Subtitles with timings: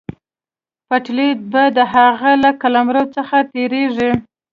[0.87, 4.11] پټلۍ به د هغه له قلمرو څخه تېرېږي.